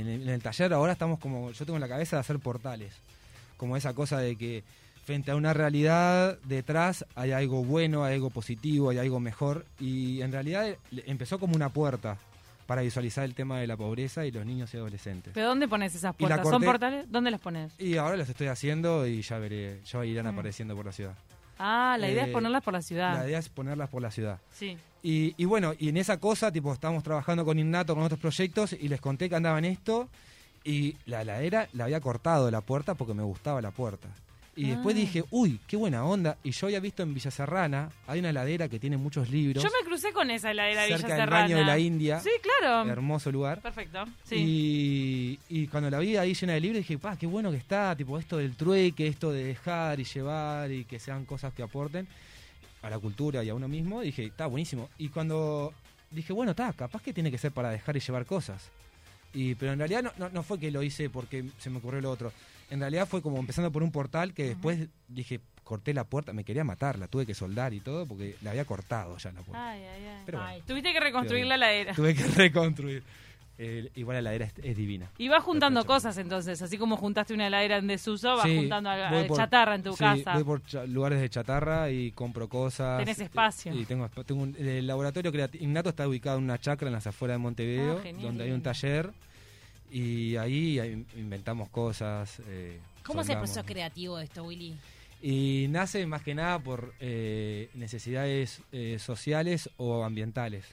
en, 0.00 0.28
el 0.28 0.42
taller. 0.42 0.72
Ahora 0.72 0.92
estamos 0.92 1.18
como, 1.18 1.50
yo 1.52 1.64
tengo 1.64 1.76
en 1.76 1.82
la 1.82 1.88
cabeza 1.88 2.16
de 2.16 2.20
hacer 2.20 2.38
portales. 2.38 2.92
Como 3.56 3.76
esa 3.76 3.94
cosa 3.94 4.18
de 4.18 4.36
que 4.36 4.64
frente 5.04 5.30
a 5.30 5.36
una 5.36 5.52
realidad 5.52 6.38
detrás 6.44 7.04
hay 7.14 7.32
algo 7.32 7.64
bueno, 7.64 8.04
hay 8.04 8.14
algo 8.14 8.30
positivo, 8.30 8.90
hay 8.90 8.98
algo 8.98 9.20
mejor. 9.20 9.64
Y 9.78 10.20
en 10.22 10.32
realidad 10.32 10.76
empezó 11.06 11.38
como 11.38 11.54
una 11.54 11.68
puerta 11.68 12.16
para 12.66 12.82
visualizar 12.82 13.24
el 13.24 13.34
tema 13.34 13.58
de 13.60 13.66
la 13.66 13.76
pobreza 13.76 14.24
y 14.24 14.30
los 14.30 14.46
niños 14.46 14.72
y 14.72 14.76
adolescentes. 14.76 15.32
¿Pero 15.34 15.48
dónde 15.48 15.68
pones 15.68 15.94
esas 15.94 16.14
puertas? 16.14 16.48
¿Son 16.48 16.62
portales? 16.62 17.06
¿Dónde 17.10 17.30
las 17.30 17.40
pones? 17.40 17.72
Y 17.78 17.96
ahora 17.96 18.16
los 18.16 18.28
estoy 18.28 18.46
haciendo 18.46 19.06
y 19.06 19.20
ya 19.22 19.38
veré, 19.38 19.80
ya 19.84 20.04
irán 20.04 20.26
Mm. 20.26 20.28
apareciendo 20.38 20.74
por 20.76 20.86
la 20.86 20.92
ciudad. 20.92 21.14
Ah, 21.64 21.96
la 21.98 22.10
idea 22.10 22.24
es 22.24 22.30
Eh, 22.30 22.32
ponerlas 22.32 22.62
por 22.62 22.72
la 22.72 22.82
ciudad. 22.82 23.18
La 23.18 23.26
idea 23.28 23.38
es 23.38 23.48
ponerlas 23.48 23.88
por 23.88 24.02
la 24.02 24.10
ciudad. 24.10 24.38
Sí. 24.52 24.76
Y, 25.04 25.34
y 25.36 25.44
bueno, 25.44 25.74
y 25.78 25.88
en 25.90 25.96
esa 25.96 26.18
cosa, 26.18 26.50
tipo, 26.50 26.72
estábamos 26.72 27.04
trabajando 27.04 27.44
con 27.44 27.58
Innato, 27.58 27.94
con 27.94 28.02
otros 28.02 28.20
proyectos, 28.20 28.72
y 28.72 28.88
les 28.88 29.00
conté 29.00 29.28
que 29.28 29.36
andaba 29.36 29.58
en 29.58 29.66
esto, 29.66 30.08
y 30.64 30.96
la 31.06 31.22
heladera 31.22 31.68
la 31.72 31.84
había 31.84 32.00
cortado 32.00 32.50
la 32.50 32.60
puerta 32.60 32.94
porque 32.94 33.14
me 33.14 33.22
gustaba 33.22 33.60
la 33.62 33.70
puerta. 33.70 34.08
Y 34.54 34.68
después 34.68 34.94
Ah. 34.94 34.98
dije, 34.98 35.24
uy, 35.30 35.58
qué 35.66 35.76
buena 35.76 36.04
onda. 36.04 36.36
Y 36.44 36.50
yo 36.50 36.66
había 36.66 36.78
visto 36.78 37.02
en 37.02 37.14
Villa 37.14 37.30
Serrana, 37.30 37.90
hay 38.06 38.20
una 38.20 38.28
heladera 38.30 38.68
que 38.68 38.78
tiene 38.78 38.98
muchos 38.98 39.30
libros, 39.30 39.64
Yo 39.64 39.70
me 39.70 39.86
crucé 39.86 40.12
con 40.12 40.30
esa 40.30 40.50
heladera 40.50 40.82
de 40.82 40.86
Villa 40.88 40.98
cerca 40.98 41.14
del 41.14 41.22
Serrana. 41.24 41.42
baño 41.44 41.56
de 41.56 41.64
la 41.64 41.78
India, 41.78 42.20
Sí, 42.20 42.28
claro. 42.60 42.90
hermoso 42.90 43.32
lugar. 43.32 43.62
Perfecto. 43.62 44.04
Sí. 44.24 45.38
Y, 45.48 45.62
y 45.62 45.66
cuando 45.68 45.88
la 45.88 45.98
vi 46.00 46.16
ahí 46.18 46.34
llena 46.34 46.52
de 46.52 46.60
libros, 46.60 46.78
dije, 46.80 46.98
pa, 46.98 47.16
qué 47.16 47.26
bueno 47.26 47.50
que 47.50 47.56
está, 47.56 47.96
tipo, 47.96 48.18
esto 48.18 48.36
del 48.36 48.54
trueque, 48.54 49.06
esto 49.06 49.32
de 49.32 49.42
dejar 49.44 49.98
y 50.00 50.04
llevar 50.04 50.70
y 50.70 50.84
que 50.84 50.98
sean 50.98 51.24
cosas 51.24 51.54
que 51.54 51.62
aporten 51.62 52.06
a 52.82 52.90
la 52.90 52.98
cultura 52.98 53.42
y 53.42 53.48
a 53.48 53.54
uno 53.54 53.68
mismo, 53.68 54.02
dije, 54.02 54.26
está 54.26 54.46
buenísimo. 54.46 54.90
Y 54.98 55.08
cuando 55.08 55.72
dije, 56.10 56.34
bueno, 56.34 56.50
está, 56.50 56.70
capaz 56.74 57.00
que 57.00 57.14
tiene 57.14 57.30
que 57.30 57.38
ser 57.38 57.52
para 57.52 57.70
dejar 57.70 57.96
y 57.96 58.00
llevar 58.00 58.26
cosas. 58.26 58.68
Y, 59.32 59.54
pero 59.54 59.72
en 59.72 59.78
realidad 59.78 60.02
no, 60.02 60.12
no, 60.18 60.28
no 60.28 60.42
fue 60.42 60.58
que 60.58 60.70
lo 60.70 60.82
hice 60.82 61.08
porque 61.08 61.42
se 61.58 61.70
me 61.70 61.78
ocurrió 61.78 62.02
lo 62.02 62.10
otro. 62.10 62.32
En 62.72 62.80
realidad 62.80 63.06
fue 63.06 63.20
como 63.22 63.38
empezando 63.38 63.70
por 63.70 63.82
un 63.82 63.92
portal 63.92 64.32
que 64.34 64.44
después 64.48 64.88
dije, 65.08 65.40
corté 65.62 65.92
la 65.94 66.04
puerta, 66.04 66.32
me 66.32 66.42
quería 66.44 66.64
matar, 66.64 66.98
la 66.98 67.06
tuve 67.06 67.26
que 67.26 67.34
soldar 67.34 67.74
y 67.74 67.80
todo 67.80 68.06
porque 68.06 68.34
la 68.42 68.50
había 68.50 68.64
cortado 68.64 69.16
ya 69.18 69.30
la 69.32 69.40
puerta. 69.42 69.70
Ay, 69.70 69.82
ay, 69.82 70.04
ay. 70.06 70.22
Pero 70.26 70.38
bueno. 70.40 70.64
Tuviste 70.66 70.92
que 70.92 71.00
reconstruir 71.00 71.46
la 71.46 71.54
heladera. 71.56 71.94
tuve 71.94 72.14
que 72.14 72.24
reconstruir. 72.36 73.02
Eh, 73.58 73.90
igual 73.96 74.14
la 74.14 74.20
heladera 74.20 74.46
es, 74.46 74.54
es 74.64 74.76
divina. 74.76 75.10
Y 75.18 75.28
vas 75.28 75.42
juntando 75.44 75.80
Perfecto. 75.80 75.94
cosas 75.94 76.16
entonces, 76.18 76.62
así 76.62 76.78
como 76.78 76.96
juntaste 76.96 77.34
una 77.34 77.46
heladera 77.46 77.76
en 77.76 77.86
desuso, 77.86 78.34
vas 78.36 78.44
Sí, 78.44 78.56
juntando 78.56 78.88
al 78.90 79.26
por- 79.26 79.36
chatarra 79.36 79.74
en 79.74 79.82
tu 79.82 79.92
sí, 79.92 79.98
casa. 79.98 80.32
Voy 80.34 80.44
por 80.44 80.62
lugares 80.88 81.20
de 81.20 81.28
chatarra 81.28 81.90
y 81.90 82.10
compro 82.12 82.48
cosas. 82.48 82.98
Tenés 82.98 83.20
espacio. 83.20 83.72
Y 83.78 83.84
tengo, 83.84 84.06
espa- 84.08 84.24
tengo 84.24 84.42
un- 84.42 84.56
el 84.58 84.86
laboratorio 84.86 85.30
creativo. 85.30 85.62
Innato 85.62 85.90
está 85.90 86.08
ubicado 86.08 86.38
en 86.38 86.44
una 86.44 86.58
chacra 86.58 86.88
en 86.88 86.94
las 86.94 87.06
afueras 87.06 87.34
de 87.34 87.38
Montevideo, 87.38 88.00
Ah, 88.04 88.08
donde 88.22 88.44
hay 88.44 88.50
un 88.50 88.62
taller. 88.62 89.10
Y 89.92 90.36
ahí 90.36 91.04
inventamos 91.16 91.68
cosas. 91.68 92.40
eh, 92.48 92.80
¿Cómo 93.04 93.20
es 93.20 93.28
el 93.28 93.36
proceso 93.36 93.62
creativo 93.64 94.16
de 94.16 94.24
esto, 94.24 94.42
Willy? 94.44 94.74
Y 95.20 95.66
nace 95.68 96.06
más 96.06 96.22
que 96.22 96.34
nada 96.34 96.58
por 96.58 96.94
eh, 96.98 97.68
necesidades 97.74 98.62
eh, 98.72 98.96
sociales 98.98 99.68
o 99.76 100.02
ambientales. 100.02 100.64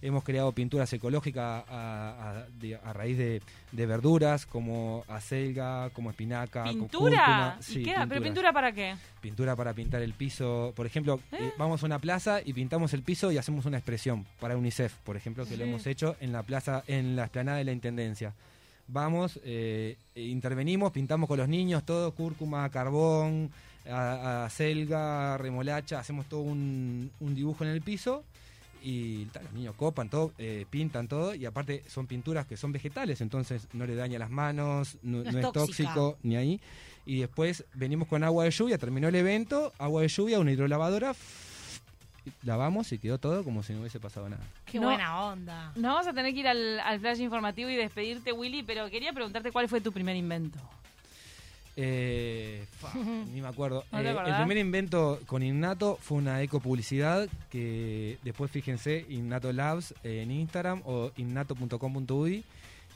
Hemos 0.00 0.22
creado 0.22 0.52
pinturas 0.52 0.92
ecológicas 0.92 1.64
a, 1.68 2.44
a- 2.44 2.46
de- 2.60 2.76
a 2.76 2.92
raíz 2.92 3.18
de, 3.18 3.42
de 3.72 3.86
verduras 3.86 4.46
como 4.46 5.04
acelga, 5.08 5.90
como 5.90 6.10
espinaca, 6.10 6.64
¿Pintura? 6.64 6.88
cúrcuma. 7.16 7.56
¿Y 7.58 7.62
Sí, 7.64 7.82
qué? 7.82 7.94
¿Pero 8.08 8.22
pintura 8.22 8.52
para 8.52 8.70
qué? 8.70 8.94
pintura 9.20 9.56
para 9.56 9.74
pintar 9.74 10.00
el 10.02 10.12
piso. 10.14 10.72
Por 10.76 10.86
ejemplo, 10.86 11.18
¿Eh? 11.32 11.36
eh, 11.40 11.52
vamos 11.58 11.82
a 11.82 11.86
una 11.86 11.98
plaza 11.98 12.40
y 12.44 12.52
pintamos 12.52 12.94
el 12.94 13.02
piso 13.02 13.32
y 13.32 13.38
hacemos 13.38 13.66
una 13.66 13.78
expresión 13.78 14.24
para 14.38 14.56
UNICEF, 14.56 14.94
por 15.04 15.16
ejemplo, 15.16 15.44
que 15.46 15.56
lo 15.56 15.64
hemos 15.64 15.84
hecho 15.88 16.14
en 16.20 16.32
la 16.32 16.44
plaza, 16.44 16.84
en 16.86 17.16
la 17.16 17.24
explanada 17.24 17.58
de 17.58 17.64
la 17.64 17.72
Intendencia. 17.72 18.34
Vamos, 18.86 19.38
eh, 19.44 19.96
intervenimos, 20.14 20.92
pintamos 20.92 21.28
con 21.28 21.38
los 21.38 21.48
niños 21.48 21.84
todo, 21.84 22.12
cúrcuma, 22.14 22.68
carbón, 22.70 23.50
a- 23.90 24.44
acelga, 24.46 25.36
remolacha, 25.38 25.98
hacemos 25.98 26.26
todo 26.26 26.40
un, 26.40 27.10
un 27.20 27.34
dibujo 27.34 27.64
en 27.64 27.70
el 27.70 27.82
piso 27.82 28.24
y 28.82 29.24
ta, 29.26 29.42
los 29.42 29.52
niños 29.52 29.74
copan 29.76 30.08
todo, 30.08 30.32
eh, 30.38 30.64
pintan 30.70 31.08
todo 31.08 31.34
y 31.34 31.44
aparte 31.46 31.82
son 31.88 32.06
pinturas 32.06 32.46
que 32.46 32.56
son 32.56 32.72
vegetales, 32.72 33.20
entonces 33.20 33.68
no 33.72 33.86
le 33.86 33.94
daña 33.94 34.18
las 34.18 34.30
manos, 34.30 34.96
no, 35.02 35.18
No 35.22 35.28
es 35.28 35.32
no 35.34 35.38
es 35.40 35.52
tóxica. 35.52 35.94
tóxico 35.94 36.18
ni 36.22 36.36
ahí. 36.36 36.60
Y 37.06 37.20
después 37.20 37.64
venimos 37.74 38.06
con 38.08 38.22
agua 38.22 38.44
de 38.44 38.50
lluvia, 38.50 38.76
terminó 38.78 39.08
el 39.08 39.14
evento, 39.14 39.72
agua 39.78 40.02
de 40.02 40.08
lluvia, 40.08 40.38
una 40.38 40.52
hidrolavadora, 40.52 41.14
lavamos 42.42 42.92
y 42.92 42.98
quedó 42.98 43.18
todo 43.18 43.42
como 43.44 43.62
si 43.62 43.72
no 43.72 43.80
hubiese 43.80 44.00
pasado 44.00 44.28
nada. 44.28 44.42
Qué 44.66 44.78
No. 44.78 44.86
buena 44.88 45.22
onda. 45.24 45.72
Nos 45.76 45.94
vamos 45.94 46.06
a 46.06 46.12
tener 46.12 46.34
que 46.34 46.40
ir 46.40 46.48
al, 46.48 46.78
al 46.80 47.00
flash 47.00 47.20
informativo 47.20 47.70
y 47.70 47.76
despedirte, 47.76 48.32
Willy, 48.32 48.62
pero 48.62 48.90
quería 48.90 49.12
preguntarte 49.12 49.50
cuál 49.52 49.68
fue 49.68 49.80
tu 49.80 49.92
primer 49.92 50.16
invento. 50.16 50.58
Eh, 51.80 52.66
fa, 52.72 52.92
ni 53.32 53.40
me 53.40 53.46
acuerdo. 53.46 53.84
¿No 53.92 53.98
te 53.98 54.08
Eh, 54.08 54.16
el 54.26 54.34
primer 54.34 54.56
invento 54.56 55.20
con 55.26 55.44
Innato 55.44 55.96
fue 56.00 56.18
una 56.18 56.42
ecopublicidad 56.42 57.28
que 57.50 58.18
después 58.24 58.50
fíjense, 58.50 59.06
Innato 59.08 59.52
Labs 59.52 59.94
eh, 60.02 60.22
en 60.22 60.32
Instagram 60.32 60.82
o 60.84 61.12
innato.com.uy 61.16 62.44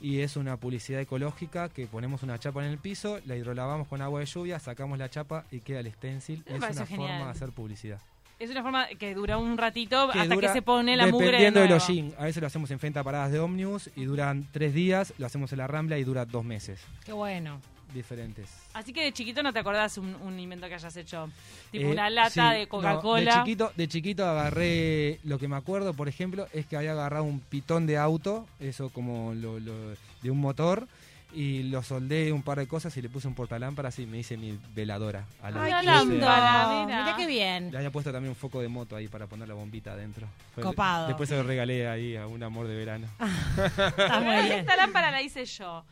y 0.01 0.19
es 0.19 0.35
una 0.35 0.57
publicidad 0.57 0.99
ecológica 0.99 1.69
que 1.69 1.87
ponemos 1.87 2.23
una 2.23 2.37
chapa 2.37 2.65
en 2.65 2.71
el 2.71 2.77
piso, 2.77 3.19
la 3.25 3.37
hidrolavamos 3.37 3.87
con 3.87 4.01
agua 4.01 4.19
de 4.19 4.25
lluvia, 4.25 4.59
sacamos 4.59 4.97
la 4.97 5.09
chapa 5.09 5.45
y 5.49 5.61
queda 5.61 5.79
el 5.79 5.89
stencil. 5.93 6.43
Me 6.49 6.57
es 6.57 6.75
una 6.75 6.85
genial. 6.85 7.09
forma 7.09 7.25
de 7.25 7.31
hacer 7.31 7.51
publicidad. 7.51 8.01
Es 8.37 8.49
una 8.49 8.63
forma 8.63 8.87
que 8.99 9.13
dura 9.13 9.37
un 9.37 9.57
ratito 9.57 10.09
Que 10.11 10.19
hasta 10.19 10.35
que 10.35 10.49
se 10.49 10.61
pone 10.61 10.97
la 10.97 11.07
mugre 11.07 11.27
de 11.27 11.31
Dependiendo 11.31 11.61
de 11.61 11.67
nuevo. 11.67 11.79
los 11.79 11.87
jeans. 11.87 12.13
A 12.19 12.25
veces 12.25 12.41
lo 12.41 12.47
hacemos 12.47 12.69
en 12.71 12.79
frente 12.79 12.99
a 12.99 13.03
paradas 13.03 13.31
de 13.31 13.39
ómnibus 13.39 13.89
y 13.95 14.03
duran 14.03 14.45
tres 14.51 14.73
días, 14.73 15.13
lo 15.17 15.25
hacemos 15.25 15.53
en 15.53 15.59
la 15.59 15.67
Rambla 15.67 15.97
y 15.97 16.03
dura 16.03 16.25
dos 16.25 16.43
meses. 16.43 16.81
Qué 17.05 17.13
bueno. 17.13 17.61
Diferentes. 17.93 18.49
Así 18.73 18.91
que 18.91 19.03
de 19.03 19.11
chiquito 19.13 19.43
no 19.43 19.53
te 19.53 19.59
acordás 19.59 19.97
un, 19.97 20.15
un 20.15 20.39
invento 20.39 20.67
que 20.67 20.73
hayas 20.75 20.95
hecho. 20.97 21.29
Tipo 21.71 21.87
Eh, 21.87 21.91
una 21.91 22.09
lata 22.09 22.29
sí, 22.51 22.57
de 22.57 22.63
no, 22.63 22.69
Coca-Cola. 22.69 23.35
de, 23.35 23.39
chiquito, 23.41 23.71
de 23.75 23.87
chiquito 23.87 24.25
agarré, 24.27 25.19
lo 25.23 25.37
que 25.37 25.47
me 25.47 25.55
acuerdo, 25.55 25.93
por 25.93 26.07
ejemplo, 26.09 26.47
es 26.53 26.65
que 26.65 26.75
había 26.77 26.93
agarrado 26.93 27.23
un 27.25 27.39
pitón 27.39 27.85
de 27.85 27.97
auto, 27.97 28.47
eso 28.59 28.89
como 28.89 29.33
lo, 29.35 29.59
lo- 29.59 29.91
de 30.21 30.31
un 30.31 30.39
motor, 30.39 30.87
y 31.35 31.63
lo 31.63 31.81
soldé 31.81 32.31
un 32.31 32.43
par 32.43 32.59
de 32.59 32.67
cosas 32.67 32.95
y 32.95 33.01
le 33.01 33.09
puse 33.09 33.27
un 33.27 33.33
portalámparas 33.33 33.97
y 33.97 34.05
me 34.05 34.19
hice 34.19 34.37
mi 34.37 34.55
veladora. 34.75 35.25
A 35.41 35.49
la 35.49 35.63
Ay, 35.63 35.73
qué 35.81 35.91
lindo. 35.91 36.13
mira. 36.15 36.83
Mira 36.85 37.15
qué 37.17 37.25
bien. 37.25 37.71
Le 37.71 37.77
había 37.79 37.89
puesto 37.91 38.11
también 38.11 38.29
un 38.29 38.35
foco 38.35 38.61
de 38.61 38.67
moto 38.67 38.95
ahí 38.95 39.07
para 39.07 39.25
poner 39.25 39.47
la 39.47 39.55
bombita 39.55 39.93
adentro. 39.93 40.27
Fue- 40.53 40.63
Copado. 40.63 41.07
Después 41.07 41.27
se 41.29 41.35
lo 41.35 41.41
regalé 41.41 41.87
ahí 41.87 42.15
a 42.15 42.27
un 42.27 42.43
amor 42.43 42.67
de 42.67 42.75
verano. 42.75 43.07
Está 43.19 44.19
muy 44.21 44.43
bien. 44.43 44.59
Esta 44.59 44.75
lámpara 44.75 45.09
la 45.09 45.23
hice 45.23 45.43
yo. 45.45 45.83